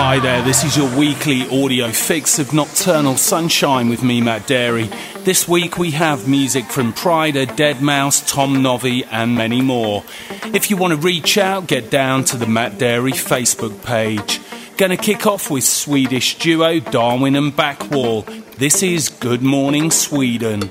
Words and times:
Hi 0.00 0.18
there, 0.18 0.42
this 0.42 0.64
is 0.64 0.76
your 0.76 0.98
weekly 0.98 1.42
audio 1.62 1.92
fix 1.92 2.40
of 2.40 2.52
Nocturnal 2.52 3.16
Sunshine 3.16 3.88
with 3.88 4.02
me, 4.02 4.20
Matt 4.20 4.48
Darey. 4.48 4.90
This 5.24 5.46
week 5.46 5.78
we 5.78 5.92
have 5.92 6.26
music 6.26 6.64
from 6.64 6.92
Pryda, 6.92 7.46
Deadmau5, 7.46 8.28
Tom 8.28 8.62
Novy, 8.62 9.04
and 9.04 9.36
many 9.36 9.62
more. 9.62 10.02
If 10.46 10.68
you 10.68 10.76
want 10.76 10.94
to 10.94 11.00
reach 11.00 11.38
out, 11.38 11.68
get 11.68 11.90
down 11.90 12.24
to 12.24 12.36
the 12.36 12.46
Matt 12.48 12.78
Darey 12.78 13.12
Facebook 13.12 13.84
page. 13.84 14.40
Gonna 14.76 14.96
kick 14.96 15.24
off 15.24 15.52
with 15.52 15.62
Swedish 15.62 16.36
duo 16.38 16.80
Darwin 16.80 17.36
and 17.36 17.52
Backwall. 17.52 18.24
This 18.56 18.82
is 18.82 19.08
Good 19.08 19.42
Morning 19.42 19.92
Sweden. 19.92 20.70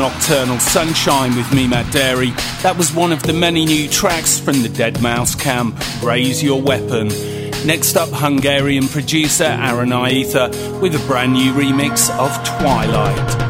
Nocturnal 0.00 0.58
Sunshine 0.60 1.36
with 1.36 1.52
me, 1.52 1.68
Matt 1.68 1.84
Darey. 1.92 2.34
That 2.62 2.78
was 2.78 2.90
one 2.90 3.12
of 3.12 3.22
the 3.22 3.34
many 3.34 3.66
new 3.66 3.86
tracks 3.86 4.40
from 4.40 4.62
the 4.62 4.68
Deadmau5 4.68 5.38
camp, 5.38 6.02
Raise 6.02 6.42
Your 6.42 6.62
Weapon. 6.62 7.08
Next 7.66 7.96
up, 7.96 8.08
Hungarian 8.10 8.88
producer 8.88 9.44
Aaron 9.44 9.90
Aitha 9.90 10.80
with 10.80 10.94
a 10.94 11.06
brand 11.06 11.34
new 11.34 11.52
remix 11.52 12.08
of 12.18 12.32
Twilight. 12.46 13.49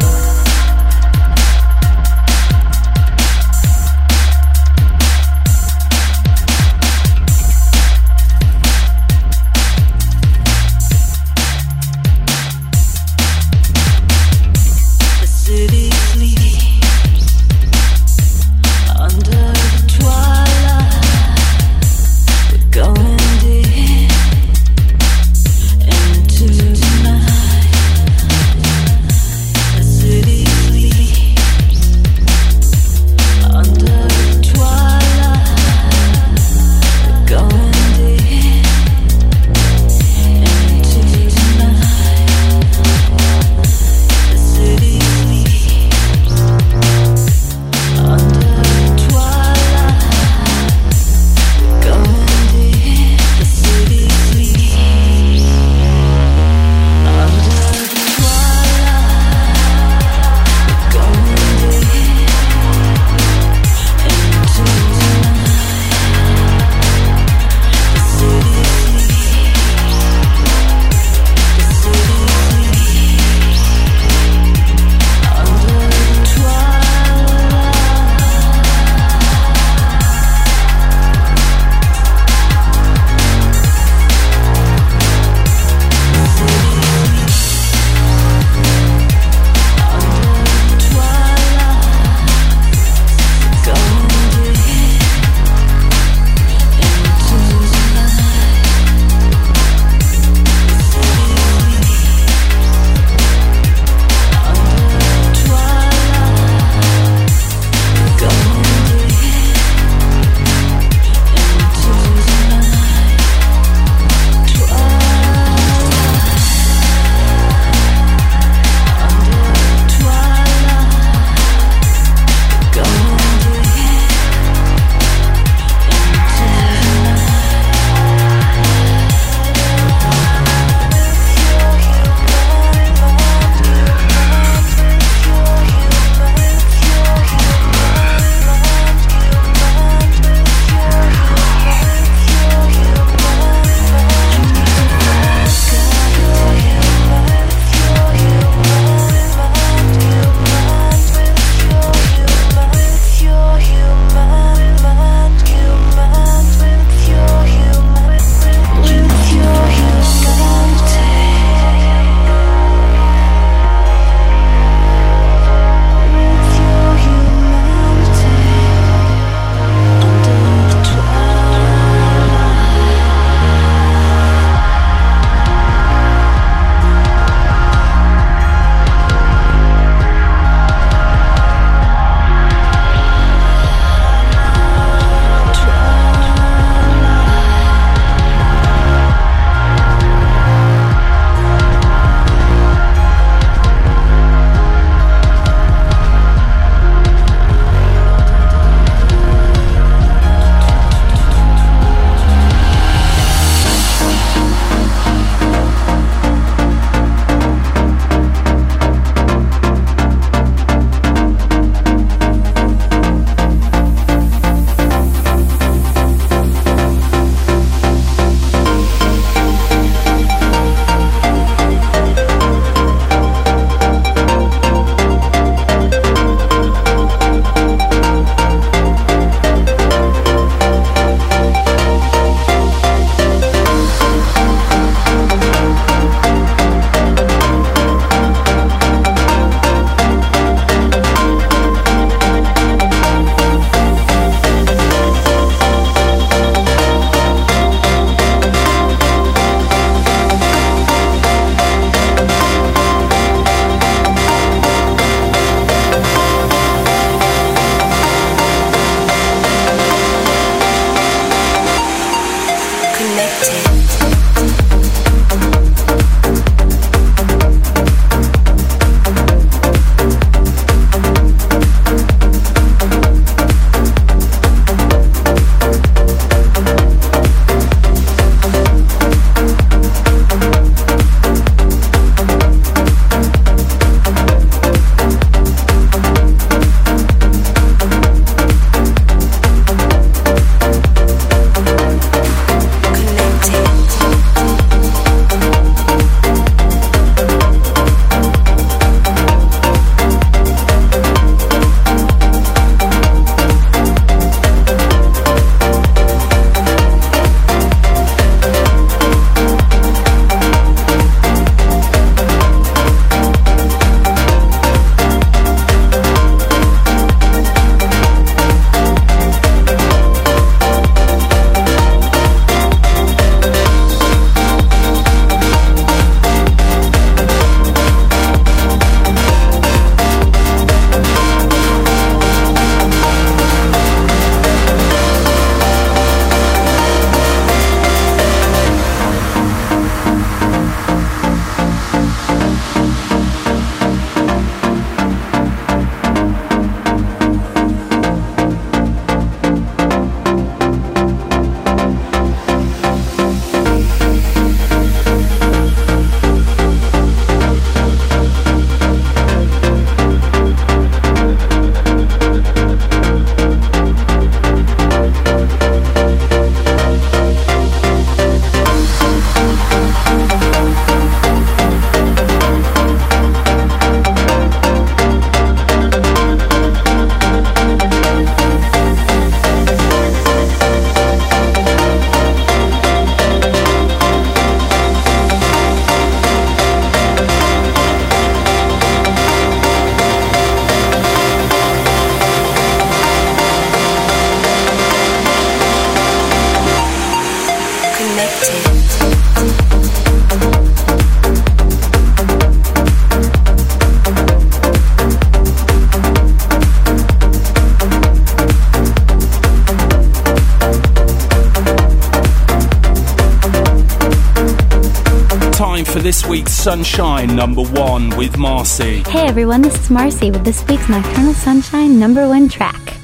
Sunshine 416.61 417.35
number 417.35 417.63
one 417.63 418.15
with 418.19 418.37
Marcy. 418.37 419.03
Hey 419.09 419.27
everyone, 419.27 419.63
this 419.63 419.75
is 419.83 419.89
Marcy 419.89 420.31
with 420.31 420.45
this 420.45 420.63
week's 420.69 420.91
Nocturnal 420.91 421.33
Sunshine 421.33 421.99
number 421.99 422.29
one 422.29 422.51
track. 422.51 422.99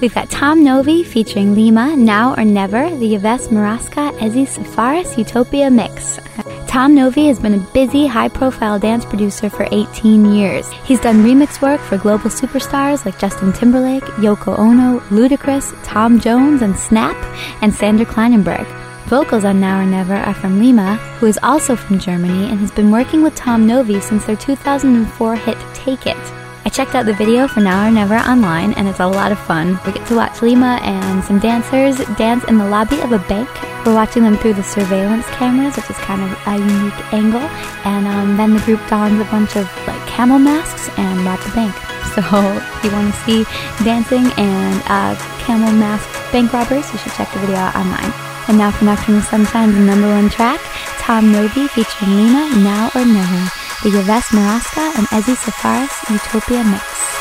We've 0.00 0.14
got 0.14 0.30
Tom 0.30 0.62
Novy 0.62 1.02
featuring 1.02 1.56
Lima, 1.56 1.96
Now 1.96 2.36
or 2.36 2.44
Never, 2.44 2.88
the 2.96 3.16
Yves 3.16 3.48
Murasca 3.48 4.16
Ezi 4.20 4.46
Safaris 4.46 5.18
Utopia 5.18 5.72
mix. 5.72 6.20
Tom 6.68 6.94
Novy 6.94 7.26
has 7.26 7.40
been 7.40 7.54
a 7.54 7.66
busy, 7.74 8.06
high 8.06 8.28
profile 8.28 8.78
dance 8.78 9.04
producer 9.04 9.50
for 9.50 9.66
18 9.72 10.32
years. 10.32 10.70
He's 10.84 11.00
done 11.00 11.24
remix 11.24 11.60
work 11.60 11.80
for 11.80 11.98
global 11.98 12.30
superstars 12.30 13.04
like 13.04 13.18
Justin 13.18 13.52
Timberlake, 13.52 14.04
Yoko 14.22 14.56
Ono, 14.56 15.00
Ludacris, 15.10 15.74
Tom 15.82 16.20
Jones, 16.20 16.62
and 16.62 16.78
Snap, 16.78 17.16
and 17.60 17.74
Sandra 17.74 18.06
Kleinenberg. 18.06 18.83
Vocals 19.06 19.44
on 19.44 19.60
Now 19.60 19.80
or 19.80 19.86
Never 19.86 20.14
are 20.14 20.32
from 20.32 20.58
Lima, 20.58 20.96
who 21.18 21.26
is 21.26 21.38
also 21.42 21.76
from 21.76 21.98
Germany 21.98 22.48
and 22.48 22.58
has 22.58 22.70
been 22.70 22.90
working 22.90 23.22
with 23.22 23.34
Tom 23.34 23.66
Novy 23.66 24.00
since 24.00 24.24
their 24.24 24.36
2004 24.36 25.36
hit 25.36 25.58
Take 25.74 26.06
It. 26.06 26.16
I 26.64 26.70
checked 26.70 26.94
out 26.94 27.04
the 27.04 27.12
video 27.12 27.46
for 27.46 27.60
Now 27.60 27.86
or 27.86 27.90
Never 27.90 28.16
online 28.16 28.72
and 28.72 28.88
it's 28.88 29.00
a 29.00 29.06
lot 29.06 29.30
of 29.30 29.38
fun. 29.38 29.78
We 29.84 29.92
get 29.92 30.06
to 30.08 30.16
watch 30.16 30.40
Lima 30.40 30.80
and 30.82 31.22
some 31.22 31.38
dancers 31.38 31.98
dance 32.16 32.44
in 32.44 32.56
the 32.56 32.64
lobby 32.66 32.98
of 33.02 33.12
a 33.12 33.18
bank. 33.28 33.50
We're 33.84 33.94
watching 33.94 34.22
them 34.22 34.38
through 34.38 34.54
the 34.54 34.62
surveillance 34.62 35.26
cameras, 35.36 35.76
which 35.76 35.90
is 35.90 35.96
kind 35.98 36.22
of 36.22 36.30
a 36.46 36.56
unique 36.56 37.12
angle. 37.12 37.44
And 37.84 38.06
um, 38.06 38.38
then 38.38 38.54
the 38.54 38.60
group 38.60 38.80
dons 38.88 39.20
a 39.20 39.24
bunch 39.24 39.54
of 39.56 39.68
like 39.86 40.00
camel 40.06 40.38
masks 40.38 40.88
and 40.96 41.20
rob 41.26 41.40
the 41.40 41.52
bank. 41.52 41.74
So 42.14 42.20
if 42.20 42.84
you 42.84 42.92
want 42.92 43.12
to 43.12 43.20
see 43.22 43.44
dancing 43.84 44.24
and 44.38 44.82
uh, 44.86 45.16
camel 45.40 45.72
mask 45.72 46.08
bank 46.30 46.52
robbers, 46.52 46.90
you 46.92 46.98
should 47.00 47.12
check 47.12 47.32
the 47.32 47.40
video 47.40 47.56
out 47.56 47.74
online. 47.74 48.23
And 48.48 48.58
now 48.58 48.70
for 48.70 48.84
Nocturnal 48.84 49.22
Sunshine's 49.22 49.76
number 49.76 50.08
one 50.08 50.28
track, 50.28 50.60
Tom 50.98 51.32
Novy 51.32 51.66
featuring 51.68 52.16
Lima, 52.16 52.50
Now 52.56 52.90
or 52.94 53.04
Never 53.04 53.50
the 53.84 53.90
Yves 53.90 54.32
Murasca 54.32 54.96
and 54.96 55.06
Ezi 55.08 55.36
Safaris 55.36 55.92
Utopia 56.08 56.64
Mix. 56.64 57.13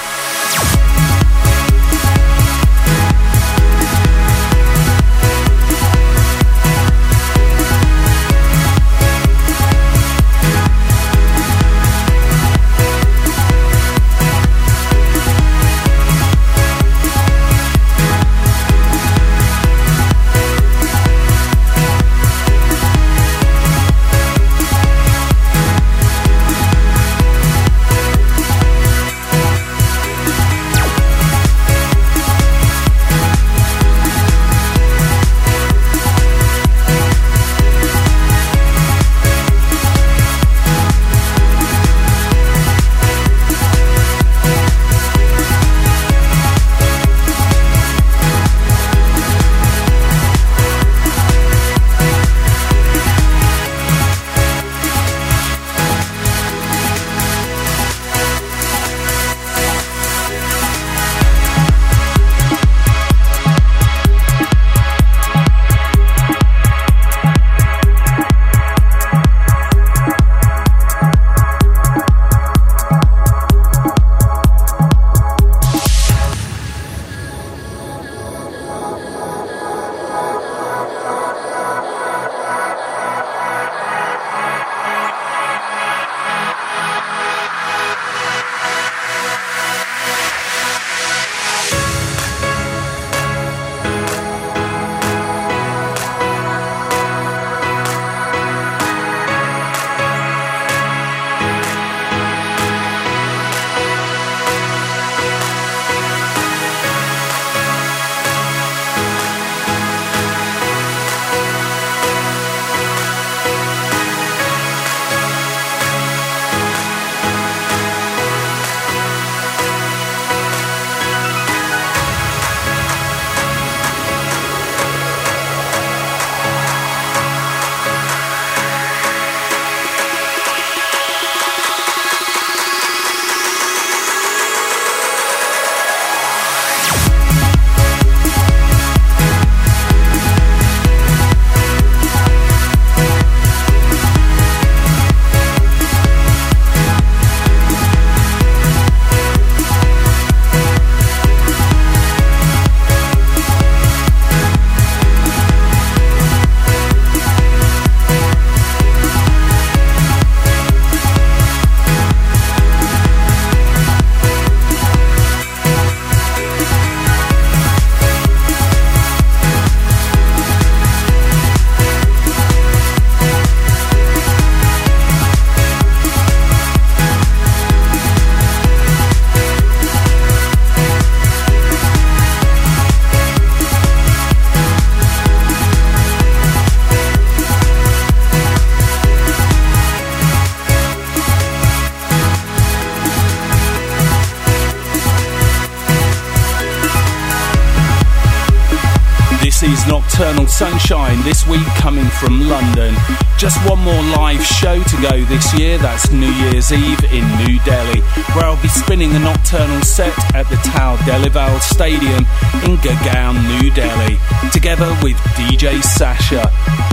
Sunshine 200.13 201.23
this 201.23 201.47
week 201.47 201.65
coming 201.77 202.05
from 202.05 202.47
London. 202.47 202.93
Just 203.39 203.57
one 203.67 203.79
more 203.79 204.03
live 204.15 204.45
show 204.45 204.81
to 204.83 205.01
go 205.01 205.25
this 205.25 205.57
year, 205.57 205.79
that's 205.79 206.11
New 206.11 206.29
Year's 206.29 206.71
Eve 206.71 207.03
in 207.05 207.25
New 207.37 207.57
Delhi, 207.65 208.01
where 208.35 208.45
I'll 208.45 208.61
be 208.61 208.67
spinning 208.67 209.11
a 209.15 209.19
nocturnal 209.19 209.81
set 209.81 210.13
at 210.35 210.47
the 210.49 210.55
Tau 210.57 210.97
Devi 211.07 211.29
Lal 211.29 211.59
Stadium 211.59 212.25
in 212.63 212.77
Gurgaon, 212.77 213.41
New 213.59 213.71
Delhi, 213.71 214.19
together 214.51 214.95
with 215.01 215.17
DJ 215.35 215.81
Sasha. 215.81 216.43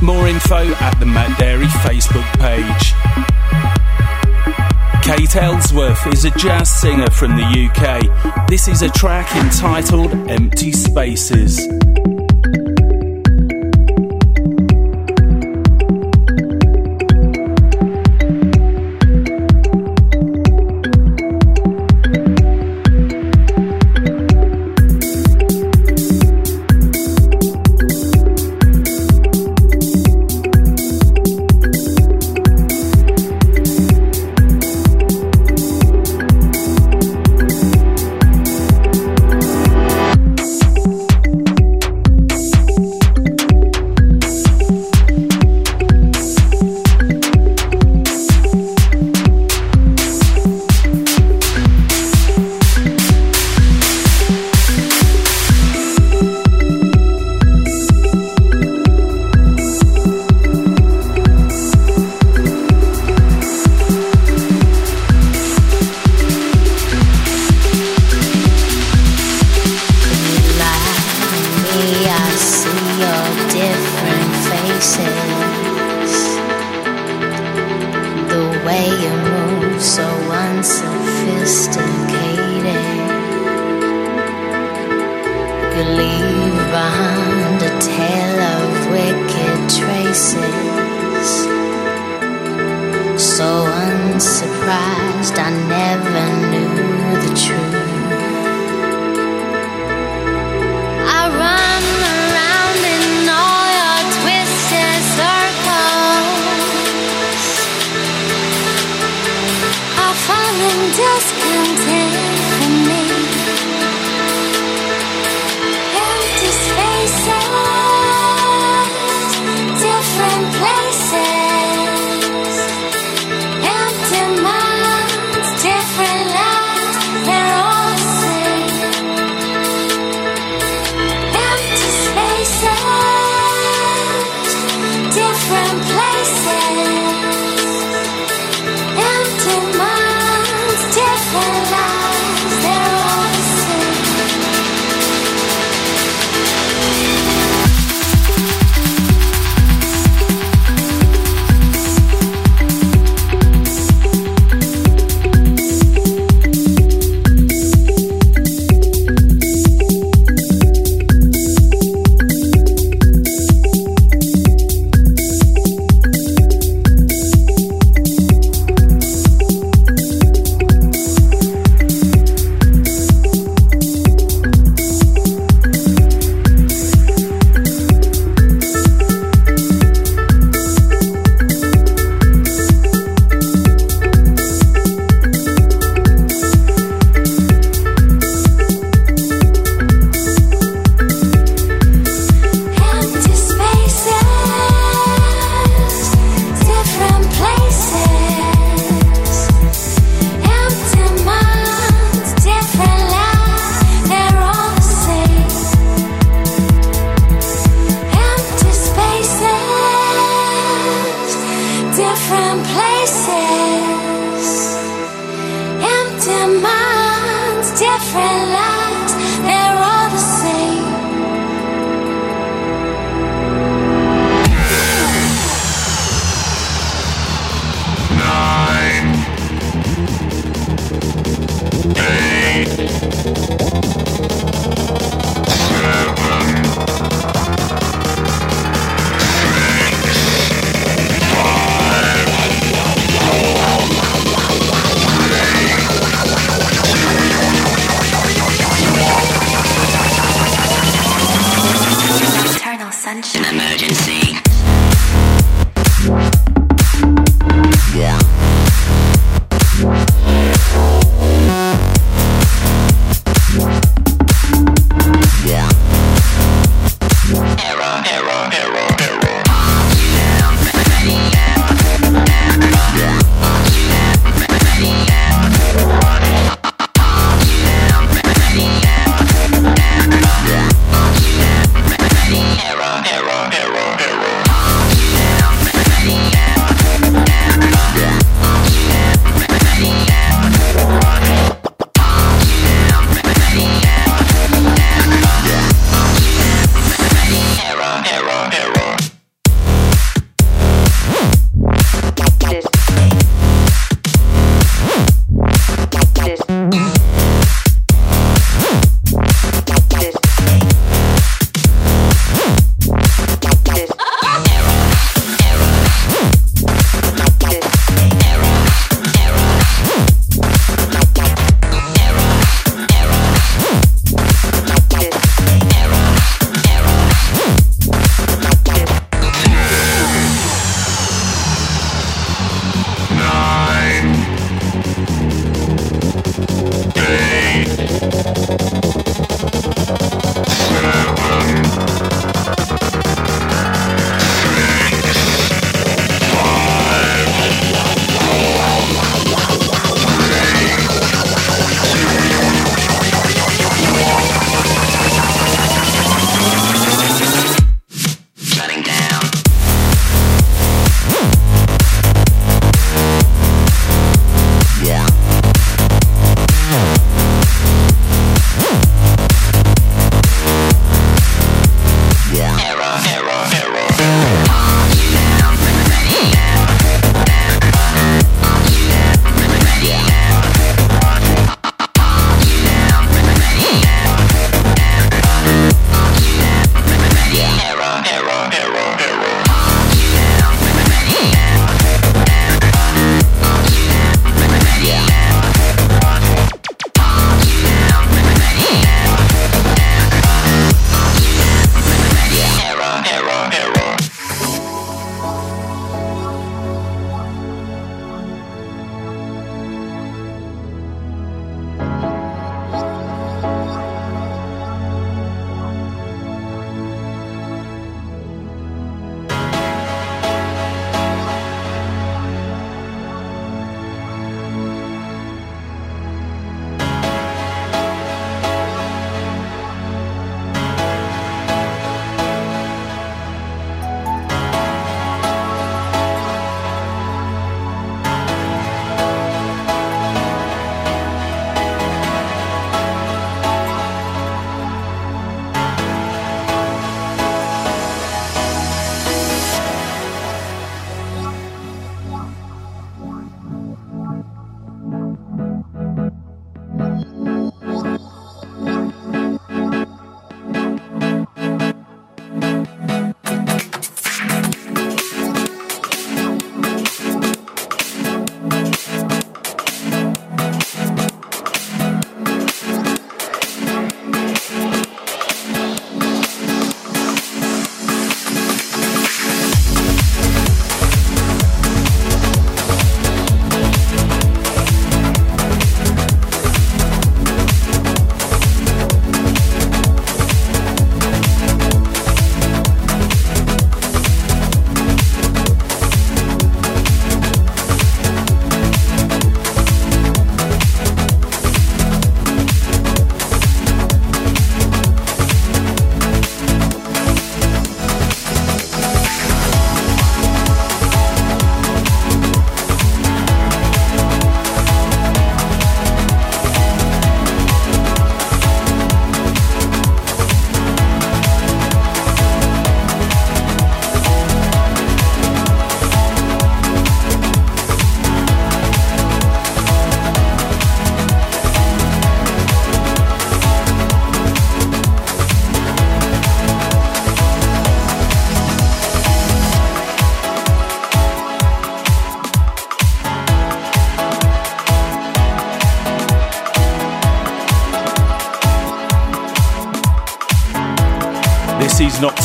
More 0.03 0.27
info 0.27 0.73
at 0.81 0.99
the 0.99 1.07
Matt 1.07 1.39
Darey 1.39 1.69
Facebook 1.85 2.25
page. 2.41 2.95
Kate 5.03 5.37
Ellsworth 5.37 6.07
is 6.07 6.25
a 6.25 6.31
jazz 6.39 6.71
singer 6.71 7.11
from 7.11 7.37
the 7.37 7.43
UK. 7.43 8.49
This 8.49 8.67
is 8.67 8.81
a 8.81 8.89
track 8.89 9.35
entitled 9.37 10.13
Empty 10.31 10.73
Spaces. 10.73 11.80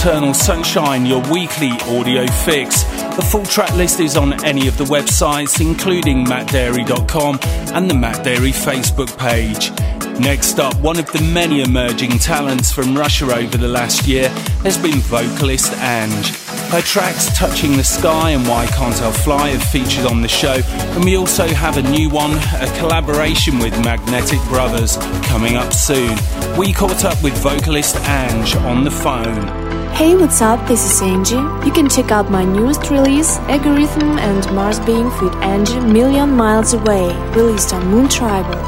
Nocturnal 0.05 0.35
Sunshine, 0.35 1.03
your 1.07 1.19
weekly 1.31 1.71
audio 1.89 2.27
fix. 2.27 2.83
The 3.15 3.27
full 3.27 3.43
track 3.43 3.73
list 3.75 3.99
is 3.99 4.15
on 4.15 4.33
any 4.45 4.67
of 4.67 4.77
the 4.77 4.83
websites, 4.83 5.59
including 5.59 6.25
mattdarey.com 6.25 7.39
and 7.73 7.89
the 7.89 7.95
Matt 7.95 8.23
Darey 8.23 8.53
Facebook 8.53 9.17
page. 9.17 9.71
Next 10.19 10.59
up, 10.59 10.75
one 10.79 10.99
of 10.99 11.11
the 11.11 11.21
many 11.33 11.61
emerging 11.61 12.19
talents 12.19 12.71
from 12.71 12.95
Russia 12.95 13.35
over 13.35 13.57
the 13.57 13.67
last 13.67 14.05
year 14.05 14.29
has 14.61 14.77
been 14.77 14.99
vocalist 14.99 15.73
Ange. 15.77 16.35
Her 16.69 16.81
tracks 16.81 17.35
Touching 17.35 17.75
the 17.75 17.83
Sky 17.83 18.29
and 18.29 18.47
Why 18.47 18.67
Can't 18.67 19.01
I 19.01 19.11
Fly 19.11 19.49
have 19.49 19.63
featured 19.63 20.05
on 20.05 20.21
the 20.21 20.27
show, 20.27 20.61
and 20.67 21.03
we 21.03 21.17
also 21.17 21.47
have 21.47 21.77
a 21.77 21.81
new 21.81 22.11
one, 22.11 22.33
a 22.61 22.71
collaboration 22.77 23.57
with 23.57 23.73
Magnetic 23.83 24.39
Brothers, 24.49 24.97
coming 25.23 25.55
up 25.55 25.73
soon. 25.73 26.15
We 26.55 26.73
caught 26.73 27.05
up 27.05 27.23
with 27.23 27.35
vocalist 27.39 27.95
Ange 28.01 28.55
on 28.57 28.83
the 28.83 28.91
phone. 28.91 29.64
Hey, 29.95 30.11
what's 30.13 30.41
up? 30.41 30.67
This 30.67 30.83
is 30.83 31.01
Angie. 31.01 31.35
You 31.65 31.71
can 31.71 31.87
check 31.87 32.11
out 32.11 32.29
my 32.29 32.43
newest 32.43 32.89
release, 32.89 33.37
Algorithm 33.47 34.19
and 34.19 34.45
Mars 34.53 34.77
Being 34.81 35.05
with 35.21 35.33
Angie 35.35 35.79
Million 35.79 36.31
Miles 36.31 36.73
Away, 36.73 37.15
released 37.31 37.73
on 37.73 37.87
Moon 37.87 38.09
Tribal. 38.09 38.59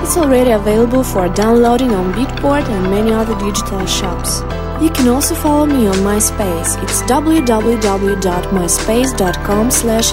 It's 0.00 0.16
already 0.16 0.52
available 0.52 1.02
for 1.02 1.28
downloading 1.28 1.90
on 1.90 2.12
Beatport 2.12 2.68
and 2.68 2.88
many 2.88 3.10
other 3.10 3.36
digital 3.40 3.84
shops. 3.84 4.42
You 4.80 4.90
can 4.90 5.08
also 5.08 5.34
follow 5.34 5.66
me 5.66 5.88
on 5.88 5.96
MySpace. 5.96 6.80
It's 6.84 7.02
www.myspace.com 7.02 9.70
slash 9.72 10.12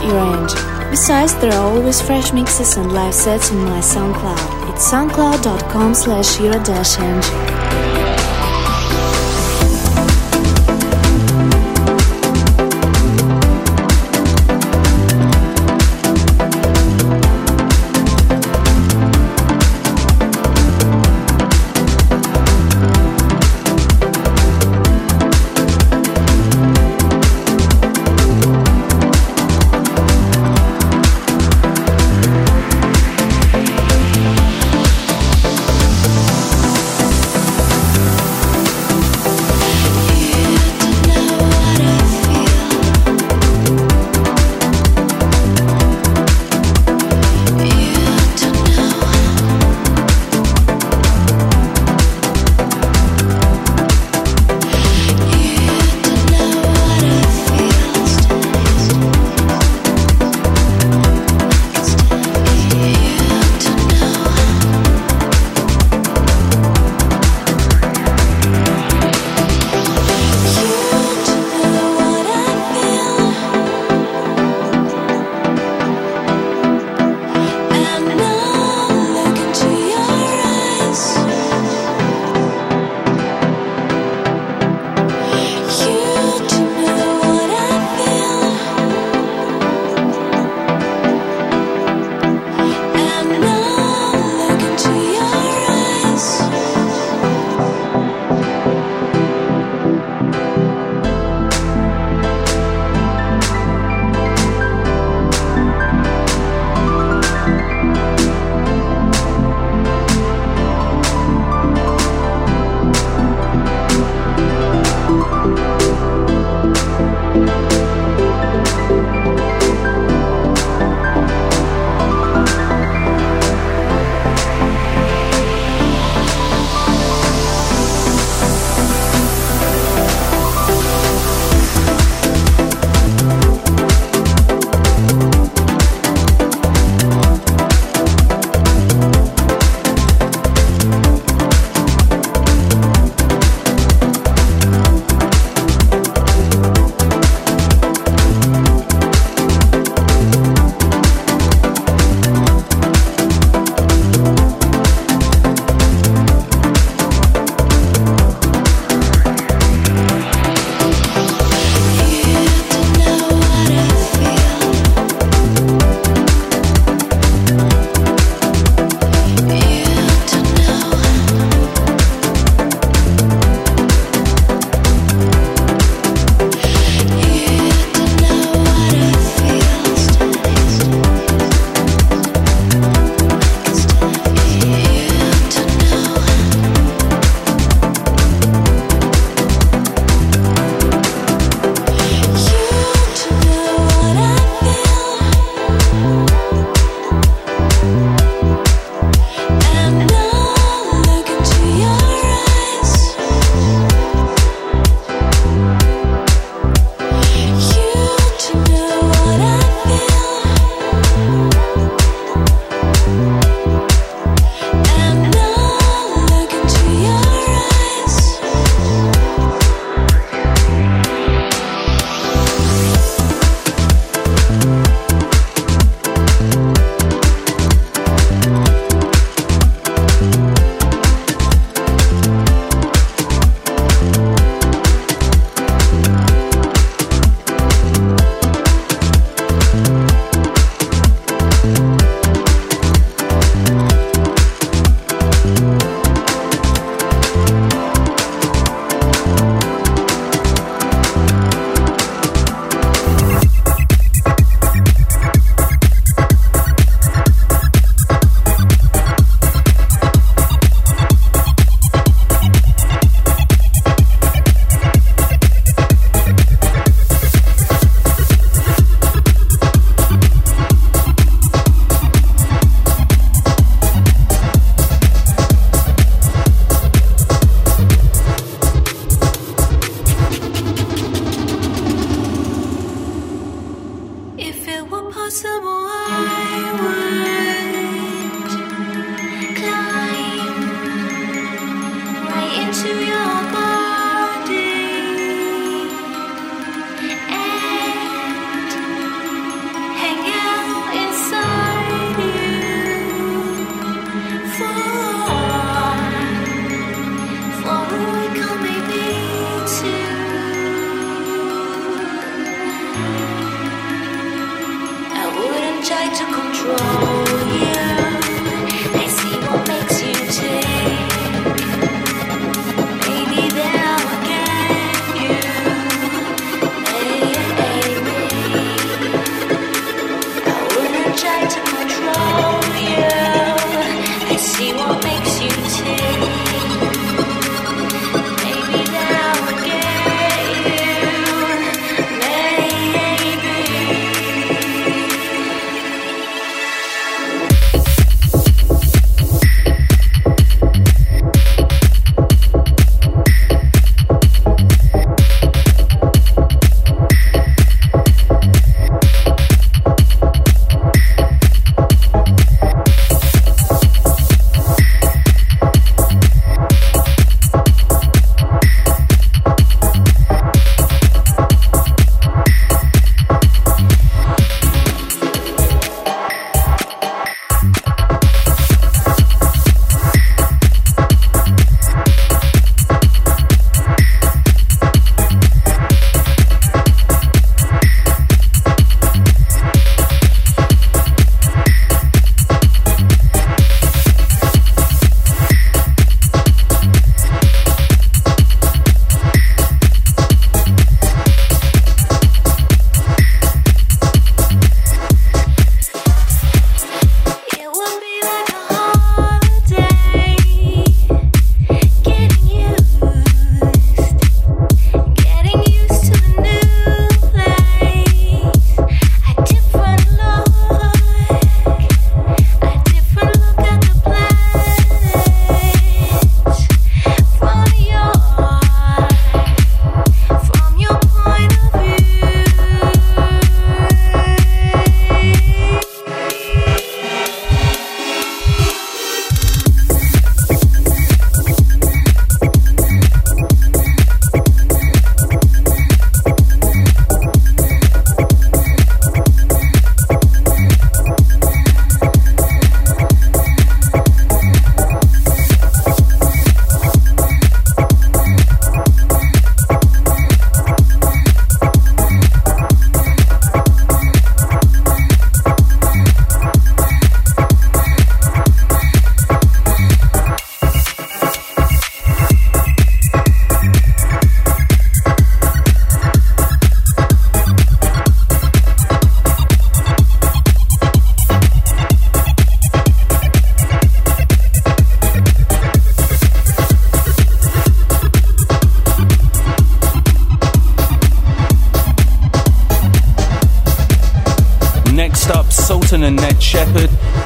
Besides, 0.89 1.35
there 1.35 1.53
are 1.53 1.71
always 1.71 2.01
fresh 2.01 2.33
mixes 2.33 2.77
and 2.77 2.91
live 2.93 3.13
sets 3.13 3.51
in 3.51 3.63
my 3.63 3.79
SoundCloud. 3.79 4.71
It's 4.73 4.89
soundcloud.com 4.89 5.93
slash 5.93 6.39
ira-angel. 6.39 7.56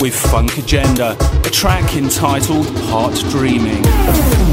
With 0.01 0.15
Funk 0.15 0.57
Agenda, 0.57 1.15
a 1.45 1.49
track 1.51 1.95
entitled 1.95 2.65
Heart 2.89 3.13
Dreaming. 3.29 4.50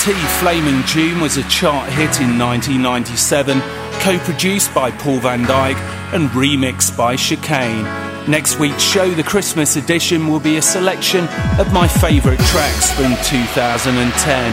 Flaming 0.00 0.82
June 0.86 1.20
was 1.20 1.36
a 1.36 1.42
chart 1.50 1.86
hit 1.90 2.22
in 2.22 2.38
1997, 2.38 3.60
co 4.00 4.18
produced 4.20 4.72
by 4.74 4.90
Paul 4.90 5.18
van 5.18 5.44
Dyk 5.44 5.76
and 6.14 6.30
remixed 6.30 6.96
by 6.96 7.16
Chicane. 7.16 7.84
Next 8.26 8.58
week's 8.58 8.82
show, 8.82 9.10
the 9.10 9.22
Christmas 9.22 9.76
edition, 9.76 10.26
will 10.26 10.40
be 10.40 10.56
a 10.56 10.62
selection 10.62 11.28
of 11.58 11.70
my 11.74 11.86
favourite 11.86 12.40
tracks 12.40 12.90
from 12.92 13.14
2010. 13.24 14.52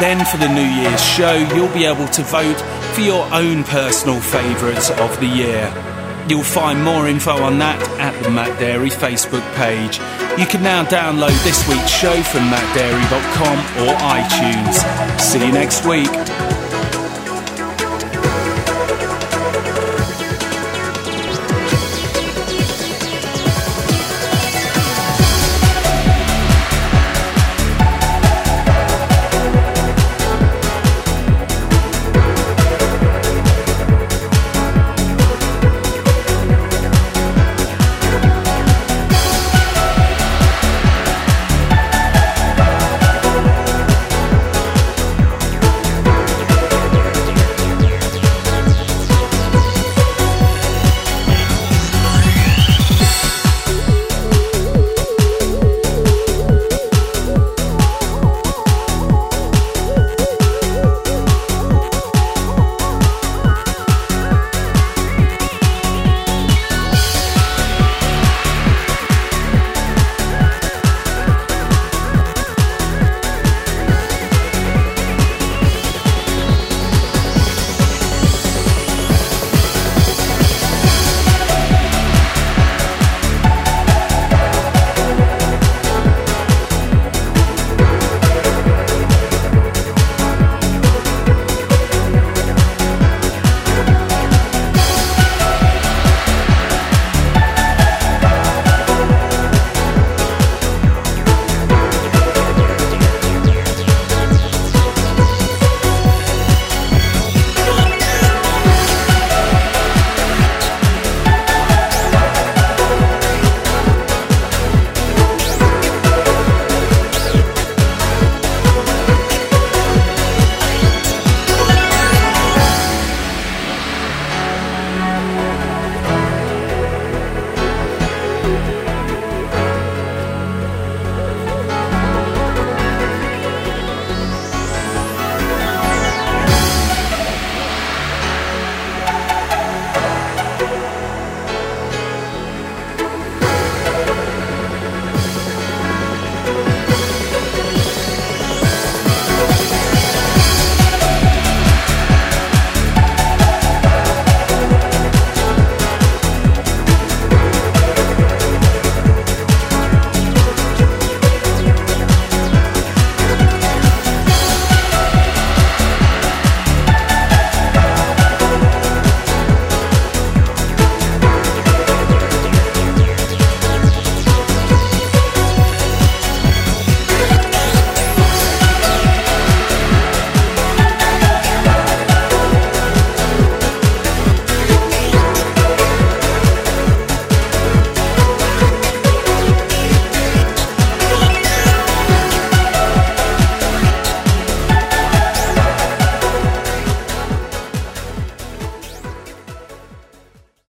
Then, 0.00 0.24
for 0.26 0.36
the 0.38 0.48
New 0.48 0.68
Year's 0.82 1.04
show, 1.04 1.36
you'll 1.54 1.72
be 1.72 1.84
able 1.84 2.08
to 2.08 2.22
vote 2.24 2.60
for 2.92 3.00
your 3.00 3.24
own 3.32 3.62
personal 3.62 4.20
favourites 4.20 4.90
of 4.90 5.20
the 5.20 5.26
year. 5.26 5.97
You'll 6.28 6.42
find 6.42 6.84
more 6.84 7.08
info 7.08 7.42
on 7.42 7.58
that 7.60 7.80
at 7.98 8.12
the 8.22 8.30
Matt 8.30 8.58
Darey 8.60 8.92
Facebook 8.92 9.40
page. 9.54 9.96
You 10.38 10.46
can 10.46 10.62
now 10.62 10.84
download 10.84 11.32
this 11.42 11.66
week's 11.68 11.90
show 11.90 12.22
from 12.22 12.42
mattdarey.com 12.50 13.58
or 13.88 13.94
iTunes. 13.96 15.20
See 15.20 15.44
you 15.44 15.52
next 15.52 15.86
week. 15.86 16.57